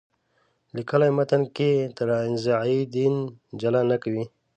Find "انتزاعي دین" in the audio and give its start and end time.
1.85-3.13